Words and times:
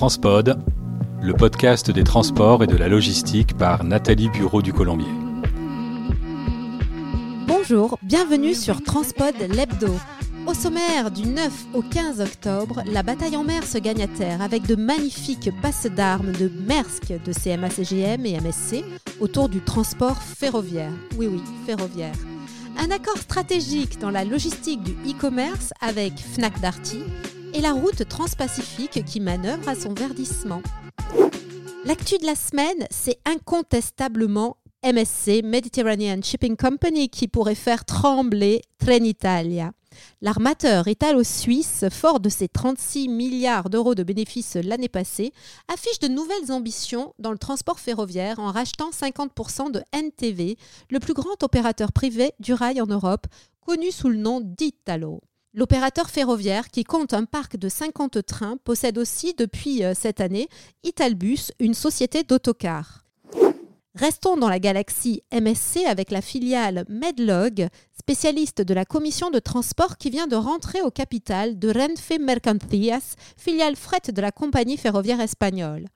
Transpod, 0.00 0.58
le 1.20 1.34
podcast 1.34 1.90
des 1.90 2.04
transports 2.04 2.64
et 2.64 2.66
de 2.66 2.74
la 2.74 2.88
logistique 2.88 3.54
par 3.58 3.84
Nathalie 3.84 4.30
Bureau 4.30 4.62
du 4.62 4.72
Colombier. 4.72 5.12
Bonjour, 7.46 7.98
bienvenue 8.02 8.54
sur 8.54 8.82
Transpod 8.82 9.34
l'hebdo. 9.50 9.94
Au 10.46 10.54
sommaire 10.54 11.10
du 11.10 11.26
9 11.28 11.52
au 11.74 11.82
15 11.82 12.22
octobre, 12.22 12.82
la 12.86 13.02
bataille 13.02 13.36
en 13.36 13.44
mer 13.44 13.62
se 13.62 13.76
gagne 13.76 14.00
à 14.00 14.06
terre 14.06 14.40
avec 14.40 14.66
de 14.66 14.74
magnifiques 14.74 15.50
passes 15.60 15.86
d'armes 15.94 16.32
de 16.32 16.50
Maersk, 16.66 17.12
de 17.22 17.32
CMA-CGM 17.34 18.24
et 18.24 18.40
MSC 18.40 18.82
autour 19.20 19.50
du 19.50 19.60
transport 19.60 20.16
ferroviaire. 20.22 20.92
Oui, 21.18 21.28
oui, 21.30 21.42
ferroviaire. 21.66 22.16
Un 22.78 22.90
accord 22.90 23.18
stratégique 23.18 23.98
dans 24.00 24.10
la 24.10 24.24
logistique 24.24 24.82
du 24.82 24.92
e-commerce 25.06 25.74
avec 25.82 26.18
Fnac 26.18 26.58
Darty 26.58 27.02
et 27.54 27.60
la 27.60 27.72
route 27.72 28.08
transpacifique 28.08 29.04
qui 29.04 29.20
manœuvre 29.20 29.68
à 29.68 29.74
son 29.74 29.94
verdissement. 29.94 30.62
L'actu 31.84 32.18
de 32.18 32.26
la 32.26 32.34
semaine, 32.34 32.86
c'est 32.90 33.18
incontestablement 33.24 34.56
MSC, 34.84 35.42
Mediterranean 35.42 36.22
Shipping 36.22 36.56
Company, 36.56 37.08
qui 37.08 37.28
pourrait 37.28 37.54
faire 37.54 37.84
trembler 37.84 38.62
Trenitalia. 38.78 39.72
L'armateur 40.20 40.88
italo-suisse, 40.88 41.86
fort 41.90 42.20
de 42.20 42.28
ses 42.28 42.48
36 42.48 43.08
milliards 43.08 43.70
d'euros 43.70 43.94
de 43.94 44.02
bénéfices 44.02 44.56
l'année 44.56 44.88
passée, 44.88 45.32
affiche 45.68 45.98
de 45.98 46.08
nouvelles 46.08 46.52
ambitions 46.52 47.14
dans 47.18 47.32
le 47.32 47.38
transport 47.38 47.80
ferroviaire 47.80 48.38
en 48.38 48.52
rachetant 48.52 48.90
50% 48.90 49.70
de 49.70 49.82
NTV, 49.92 50.56
le 50.90 50.98
plus 50.98 51.14
grand 51.14 51.42
opérateur 51.42 51.92
privé 51.92 52.32
du 52.38 52.52
rail 52.52 52.80
en 52.80 52.86
Europe, 52.86 53.26
connu 53.66 53.90
sous 53.90 54.08
le 54.08 54.16
nom 54.16 54.40
d'Italo. 54.40 55.20
L'opérateur 55.52 56.08
ferroviaire, 56.08 56.68
qui 56.68 56.84
compte 56.84 57.12
un 57.12 57.24
parc 57.24 57.56
de 57.56 57.68
50 57.68 58.24
trains, 58.24 58.56
possède 58.62 58.98
aussi 58.98 59.34
depuis 59.34 59.82
euh, 59.82 59.94
cette 59.96 60.20
année 60.20 60.48
Italbus, 60.84 61.50
une 61.58 61.74
société 61.74 62.22
d'autocars. 62.22 63.04
Restons 63.96 64.36
dans 64.36 64.48
la 64.48 64.60
galaxie 64.60 65.24
MSC 65.32 65.84
avec 65.88 66.12
la 66.12 66.22
filiale 66.22 66.84
Medlog, 66.88 67.68
spécialiste 67.98 68.62
de 68.62 68.74
la 68.74 68.84
commission 68.84 69.30
de 69.30 69.40
transport 69.40 69.96
qui 69.96 70.10
vient 70.10 70.28
de 70.28 70.36
rentrer 70.36 70.82
au 70.82 70.92
capital 70.92 71.58
de 71.58 71.68
Renfe 71.68 72.12
Mercancías, 72.20 73.16
filiale 73.36 73.74
fret 73.74 74.12
de 74.14 74.20
la 74.22 74.30
compagnie 74.30 74.76
ferroviaire 74.76 75.20
espagnole. 75.20 75.88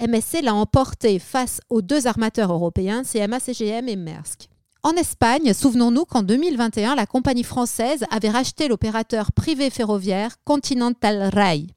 MSC 0.00 0.42
l'a 0.42 0.54
emporté 0.54 1.18
face 1.18 1.60
aux 1.68 1.82
deux 1.82 2.06
armateurs 2.06 2.52
européens, 2.52 3.02
CMA 3.02 3.40
CGM 3.40 3.88
et 3.88 3.96
Maersk. 3.96 4.48
En 4.86 4.96
Espagne, 4.96 5.54
souvenons-nous 5.54 6.04
qu'en 6.04 6.22
2021, 6.22 6.94
la 6.94 7.06
compagnie 7.06 7.42
française 7.42 8.04
avait 8.10 8.28
racheté 8.28 8.68
l'opérateur 8.68 9.32
privé 9.32 9.70
ferroviaire 9.70 10.36
Continental 10.44 11.30
Rail. 11.32 11.68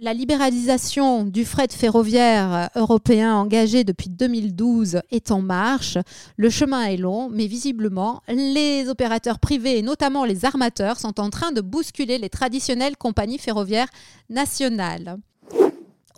La 0.00 0.12
libéralisation 0.12 1.22
du 1.22 1.44
fret 1.44 1.68
ferroviaire 1.70 2.68
européen 2.74 3.36
engagé 3.36 3.84
depuis 3.84 4.08
2012 4.08 5.02
est 5.12 5.30
en 5.30 5.40
marche. 5.40 5.98
Le 6.36 6.50
chemin 6.50 6.86
est 6.86 6.96
long, 6.96 7.28
mais 7.30 7.46
visiblement, 7.46 8.22
les 8.26 8.88
opérateurs 8.88 9.38
privés 9.38 9.78
et 9.78 9.82
notamment 9.82 10.24
les 10.24 10.44
armateurs 10.44 10.98
sont 10.98 11.20
en 11.20 11.30
train 11.30 11.52
de 11.52 11.60
bousculer 11.60 12.18
les 12.18 12.28
traditionnelles 12.28 12.96
compagnies 12.96 13.38
ferroviaires 13.38 13.90
nationales. 14.30 15.18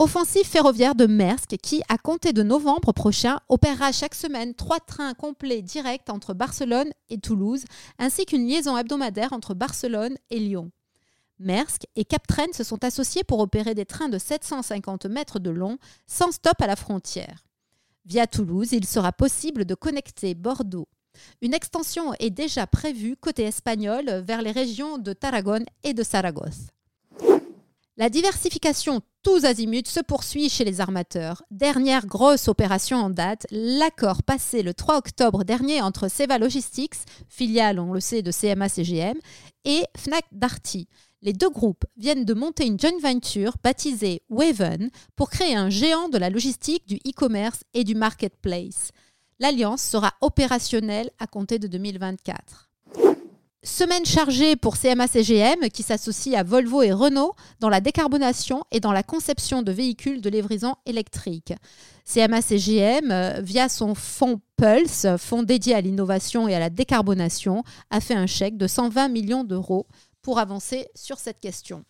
Offensive 0.01 0.47
ferroviaire 0.47 0.95
de 0.95 1.05
Maersk 1.05 1.59
qui, 1.59 1.83
à 1.91 1.99
compter 1.99 2.33
de 2.33 2.43
novembre 2.43 2.91
prochain, 2.91 3.39
opérera 3.51 3.93
chaque 3.93 4.15
semaine 4.15 4.55
trois 4.55 4.81
trains 4.81 5.13
complets 5.13 5.61
directs 5.61 6.09
entre 6.09 6.33
Barcelone 6.33 6.91
et 7.11 7.19
Toulouse, 7.19 7.67
ainsi 7.99 8.25
qu'une 8.25 8.49
liaison 8.49 8.79
hebdomadaire 8.79 9.35
entre 9.35 9.53
Barcelone 9.53 10.17
et 10.31 10.39
Lyon. 10.39 10.71
Maersk 11.39 11.83
et 11.97 12.07
Captrain 12.07 12.51
se 12.55 12.65
sont 12.65 12.83
associés 12.83 13.25
pour 13.25 13.41
opérer 13.41 13.75
des 13.75 13.85
trains 13.85 14.09
de 14.09 14.17
750 14.17 15.05
mètres 15.05 15.39
de 15.39 15.51
long 15.51 15.77
sans 16.07 16.33
stop 16.33 16.63
à 16.63 16.67
la 16.67 16.77
frontière. 16.77 17.45
Via 18.07 18.27
Toulouse, 18.27 18.73
il 18.73 18.87
sera 18.87 19.13
possible 19.13 19.67
de 19.67 19.75
connecter 19.75 20.35
Bordeaux. 20.35 20.89
Une 21.43 21.53
extension 21.53 22.15
est 22.21 22.31
déjà 22.31 22.67
prévue 22.67 23.19
côté 23.19 23.43
espagnol 23.43 24.07
vers 24.27 24.41
les 24.41 24.53
régions 24.53 24.97
de 24.97 25.13
Tarragone 25.13 25.67
et 25.85 25.93
de 25.93 26.03
Saragosse. 26.03 26.69
La 27.99 28.09
diversification 28.09 29.03
tous 29.23 29.45
azimuts 29.45 29.89
se 29.89 30.01
poursuit 30.01 30.49
chez 30.49 30.65
les 30.65 30.81
armateurs. 30.81 31.43
Dernière 31.51 32.07
grosse 32.07 32.49
opération 32.49 32.97
en 32.97 33.11
date, 33.11 33.47
l'accord 33.51 34.23
passé 34.23 34.63
le 34.63 34.73
3 34.73 34.97
octobre 34.97 35.45
dernier 35.45 35.83
entre 35.83 36.09
Seva 36.09 36.39
Logistics, 36.39 36.95
filiale, 37.29 37.79
on 37.79 37.93
le 37.93 38.01
sait, 38.01 38.23
de 38.23 38.33
CMA-CGM, 38.33 39.19
et 39.65 39.85
Fnac 39.97 40.25
Darty. 40.33 40.89
Les 41.23 41.35
deux 41.35 41.51
groupes 41.51 41.85
viennent 41.99 42.25
de 42.25 42.33
monter 42.33 42.67
une 42.67 42.81
joint 42.81 42.99
venture 43.03 43.57
baptisée 43.63 44.23
Waven 44.31 44.91
pour 45.17 45.29
créer 45.29 45.55
un 45.55 45.69
géant 45.69 46.09
de 46.09 46.17
la 46.17 46.31
logistique, 46.31 46.89
du 46.89 46.97
e-commerce 47.07 47.63
et 47.75 47.85
du 47.85 47.95
marketplace. 47.95 48.91
L'alliance 49.39 49.83
sera 49.83 50.15
opérationnelle 50.23 51.11
à 51.19 51.27
compter 51.27 51.59
de 51.59 51.67
2024. 51.67 52.70
Semaine 53.63 54.07
chargée 54.07 54.57
pour 54.57 54.79
CMA-CGM 54.79 55.69
qui 55.69 55.83
s'associe 55.83 56.35
à 56.35 56.43
Volvo 56.43 56.81
et 56.81 56.93
Renault 56.93 57.35
dans 57.61 57.69
la 57.69 57.83
décarbonation 57.83 58.65
et 58.71 58.81
dans 58.81 58.91
la 58.91 59.03
conception 59.03 59.61
de 59.61 59.71
véhicules 59.71 60.23
de 60.23 60.31
livraison 60.31 60.77
électrique. 60.87 61.53
CMA-CGM, 62.07 63.11
euh, 63.11 63.41
via 63.43 63.69
son 63.69 63.95
fonds 63.95 64.41
Pulse, 64.57 65.07
fonds 65.19 65.43
dédié 65.43 65.75
à 65.75 65.83
l'innovation 65.83 66.49
et 66.49 66.55
à 66.55 66.59
la 66.59 66.71
décarbonation, 66.71 67.63
a 67.91 68.01
fait 68.01 68.15
un 68.15 68.27
chèque 68.27 68.57
de 68.57 68.67
120 68.67 69.09
millions 69.09 69.45
d'euros 69.45 69.87
pour 70.23 70.39
avancer 70.39 70.89
sur 70.95 71.19
cette 71.19 71.41
question. 71.41 71.85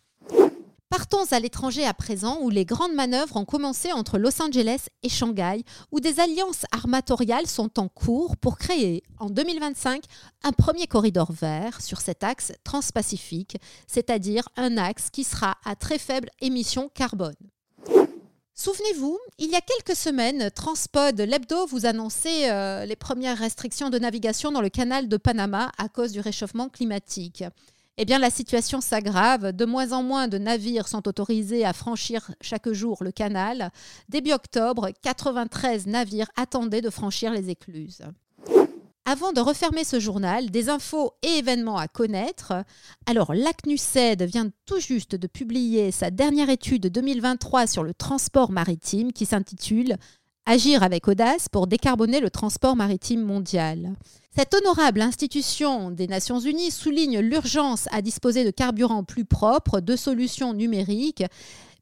Partons 1.00 1.32
à 1.32 1.40
l'étranger 1.40 1.86
à 1.86 1.94
présent, 1.94 2.40
où 2.42 2.50
les 2.50 2.66
grandes 2.66 2.92
manœuvres 2.92 3.38
ont 3.38 3.46
commencé 3.46 3.90
entre 3.90 4.18
Los 4.18 4.42
Angeles 4.42 4.88
et 5.02 5.08
Shanghai, 5.08 5.64
où 5.92 5.98
des 5.98 6.20
alliances 6.20 6.66
armatoriales 6.72 7.46
sont 7.46 7.80
en 7.80 7.88
cours 7.88 8.36
pour 8.36 8.58
créer 8.58 9.02
en 9.18 9.30
2025 9.30 10.02
un 10.42 10.52
premier 10.52 10.86
corridor 10.86 11.32
vert 11.32 11.80
sur 11.80 12.02
cet 12.02 12.22
axe 12.22 12.52
transpacifique, 12.64 13.56
c'est-à-dire 13.86 14.46
un 14.58 14.76
axe 14.76 15.08
qui 15.10 15.24
sera 15.24 15.56
à 15.64 15.74
très 15.74 15.96
faible 15.96 16.28
émission 16.42 16.90
carbone. 16.92 17.32
Souvenez-vous, 18.54 19.18
il 19.38 19.48
y 19.48 19.56
a 19.56 19.62
quelques 19.62 19.96
semaines, 19.96 20.50
Transpod, 20.50 21.18
l'hebdo, 21.18 21.64
vous 21.64 21.86
annonçait 21.86 22.52
euh, 22.52 22.84
les 22.84 22.94
premières 22.94 23.38
restrictions 23.38 23.88
de 23.88 23.98
navigation 23.98 24.52
dans 24.52 24.60
le 24.60 24.68
canal 24.68 25.08
de 25.08 25.16
Panama 25.16 25.72
à 25.78 25.88
cause 25.88 26.12
du 26.12 26.20
réchauffement 26.20 26.68
climatique 26.68 27.42
eh 28.02 28.06
bien 28.06 28.18
la 28.18 28.30
situation 28.30 28.80
s'aggrave. 28.80 29.52
De 29.52 29.66
moins 29.66 29.92
en 29.92 30.02
moins 30.02 30.26
de 30.26 30.38
navires 30.38 30.88
sont 30.88 31.06
autorisés 31.06 31.66
à 31.66 31.74
franchir 31.74 32.30
chaque 32.40 32.72
jour 32.72 33.04
le 33.04 33.12
canal. 33.12 33.70
Début 34.08 34.32
octobre, 34.32 34.88
93 35.02 35.86
navires 35.86 36.30
attendaient 36.34 36.80
de 36.80 36.88
franchir 36.88 37.30
les 37.30 37.50
écluses. 37.50 38.00
Avant 39.04 39.32
de 39.32 39.40
refermer 39.40 39.84
ce 39.84 40.00
journal, 40.00 40.50
des 40.50 40.70
infos 40.70 41.12
et 41.22 41.38
événements 41.38 41.76
à 41.76 41.88
connaître. 41.88 42.54
Alors, 43.04 43.34
l'ACNUCED 43.34 44.22
vient 44.22 44.48
tout 44.64 44.80
juste 44.80 45.14
de 45.14 45.26
publier 45.26 45.90
sa 45.90 46.10
dernière 46.10 46.48
étude 46.48 46.86
2023 46.86 47.66
sur 47.66 47.82
le 47.82 47.92
transport 47.92 48.50
maritime 48.50 49.12
qui 49.12 49.26
s'intitule 49.26 49.96
Agir 50.52 50.82
avec 50.82 51.06
audace 51.06 51.48
pour 51.48 51.68
décarboner 51.68 52.18
le 52.18 52.28
transport 52.28 52.74
maritime 52.74 53.22
mondial. 53.22 53.94
Cette 54.36 54.52
honorable 54.52 55.00
institution 55.00 55.92
des 55.92 56.08
Nations 56.08 56.40
Unies 56.40 56.72
souligne 56.72 57.20
l'urgence 57.20 57.86
à 57.92 58.02
disposer 58.02 58.44
de 58.44 58.50
carburants 58.50 59.04
plus 59.04 59.24
propres, 59.24 59.78
de 59.78 59.94
solutions 59.94 60.52
numériques, 60.52 61.22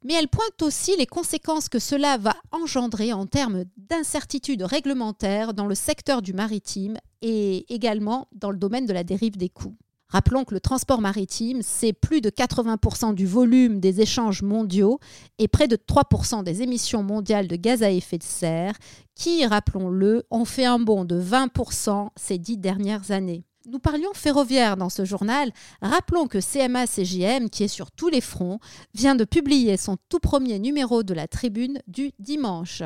mais 0.04 0.12
elle 0.12 0.28
pointe 0.28 0.60
aussi 0.60 0.94
les 0.98 1.06
conséquences 1.06 1.70
que 1.70 1.78
cela 1.78 2.18
va 2.18 2.34
engendrer 2.52 3.14
en 3.14 3.24
termes 3.24 3.64
d'incertitudes 3.78 4.64
réglementaires 4.64 5.54
dans 5.54 5.64
le 5.64 5.74
secteur 5.74 6.20
du 6.20 6.34
maritime 6.34 6.98
et 7.22 7.64
également 7.72 8.28
dans 8.32 8.50
le 8.50 8.58
domaine 8.58 8.84
de 8.84 8.92
la 8.92 9.02
dérive 9.02 9.38
des 9.38 9.48
coûts. 9.48 9.78
Rappelons 10.10 10.44
que 10.44 10.54
le 10.54 10.60
transport 10.60 11.02
maritime, 11.02 11.60
c'est 11.62 11.92
plus 11.92 12.22
de 12.22 12.30
80% 12.30 13.14
du 13.14 13.26
volume 13.26 13.78
des 13.78 14.00
échanges 14.00 14.42
mondiaux 14.42 15.00
et 15.38 15.48
près 15.48 15.68
de 15.68 15.76
3% 15.76 16.42
des 16.42 16.62
émissions 16.62 17.02
mondiales 17.02 17.46
de 17.46 17.56
gaz 17.56 17.82
à 17.82 17.90
effet 17.90 18.16
de 18.16 18.22
serre, 18.22 18.72
qui, 19.14 19.44
rappelons-le, 19.44 20.24
ont 20.30 20.46
fait 20.46 20.64
un 20.64 20.78
bond 20.78 21.04
de 21.04 21.20
20% 21.20 22.08
ces 22.16 22.38
dix 22.38 22.56
dernières 22.56 23.10
années. 23.10 23.44
Nous 23.66 23.80
parlions 23.80 24.14
ferroviaire 24.14 24.78
dans 24.78 24.88
ce 24.88 25.04
journal. 25.04 25.52
Rappelons 25.82 26.26
que 26.26 26.38
CMA 26.40 26.86
CGM, 26.86 27.50
qui 27.50 27.64
est 27.64 27.68
sur 27.68 27.90
tous 27.90 28.08
les 28.08 28.22
fronts, 28.22 28.60
vient 28.94 29.14
de 29.14 29.24
publier 29.24 29.76
son 29.76 29.98
tout 30.08 30.20
premier 30.20 30.58
numéro 30.58 31.02
de 31.02 31.12
la 31.12 31.28
tribune 31.28 31.82
du 31.86 32.12
dimanche. 32.18 32.82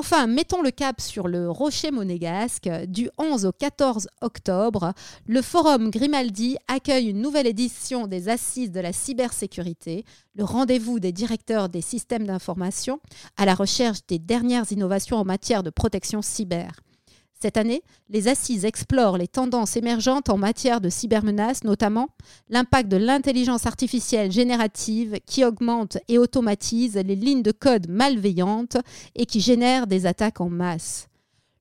Enfin, 0.00 0.28
mettons 0.28 0.62
le 0.62 0.70
cap 0.70 1.00
sur 1.00 1.26
le 1.26 1.50
rocher 1.50 1.90
monégasque. 1.90 2.70
Du 2.86 3.10
11 3.18 3.46
au 3.46 3.50
14 3.50 4.06
octobre, 4.20 4.92
le 5.26 5.42
Forum 5.42 5.90
Grimaldi 5.90 6.56
accueille 6.68 7.08
une 7.08 7.20
nouvelle 7.20 7.48
édition 7.48 8.06
des 8.06 8.28
Assises 8.28 8.70
de 8.70 8.78
la 8.78 8.92
cybersécurité, 8.92 10.04
le 10.36 10.44
rendez-vous 10.44 11.00
des 11.00 11.10
directeurs 11.10 11.68
des 11.68 11.80
systèmes 11.80 12.28
d'information 12.28 13.00
à 13.36 13.44
la 13.44 13.56
recherche 13.56 14.06
des 14.06 14.20
dernières 14.20 14.70
innovations 14.70 15.16
en 15.16 15.24
matière 15.24 15.64
de 15.64 15.70
protection 15.70 16.22
cyber. 16.22 16.70
Cette 17.40 17.56
année, 17.56 17.82
les 18.10 18.26
assises 18.26 18.64
explorent 18.64 19.16
les 19.16 19.28
tendances 19.28 19.76
émergentes 19.76 20.28
en 20.28 20.36
matière 20.36 20.80
de 20.80 20.88
cybermenaces, 20.88 21.62
notamment 21.62 22.08
l'impact 22.48 22.88
de 22.88 22.96
l'intelligence 22.96 23.64
artificielle 23.64 24.32
générative 24.32 25.18
qui 25.24 25.44
augmente 25.44 25.98
et 26.08 26.18
automatise 26.18 26.96
les 26.96 27.14
lignes 27.14 27.44
de 27.44 27.52
code 27.52 27.88
malveillantes 27.88 28.78
et 29.14 29.24
qui 29.24 29.40
génère 29.40 29.86
des 29.86 30.06
attaques 30.06 30.40
en 30.40 30.48
masse. 30.48 31.06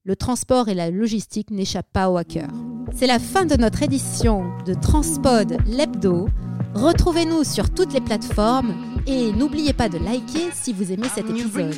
Le 0.04 0.16
transport 0.16 0.68
et 0.68 0.74
la 0.74 0.90
logistique 0.90 1.52
n'échappent 1.52 1.92
pas 1.94 2.10
aux 2.10 2.18
hackers. 2.18 2.50
C'est 2.96 3.08
la 3.08 3.20
fin 3.20 3.46
de 3.46 3.56
notre 3.56 3.84
édition 3.84 4.46
de 4.66 4.74
Transpod 4.74 5.58
l'hebdo. 5.68 6.28
Retrouvez-nous 6.74 7.44
sur 7.44 7.70
toutes 7.72 7.94
les 7.94 8.02
plateformes 8.02 8.74
et 9.06 9.32
n'oubliez 9.34 9.74
pas 9.74 9.90
de 9.90 9.98
liker 9.98 10.50
si 10.54 10.74
vous 10.74 10.92
aimez 10.92 11.10
cet 11.14 11.30
épisode. 11.30 11.76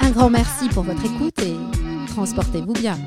Un 0.00 0.10
grand 0.10 0.30
merci 0.30 0.68
pour 0.68 0.82
votre 0.82 1.04
écoute 1.04 1.38
et 1.38 1.56
transportez-vous 2.08 2.72
bien. 2.72 2.98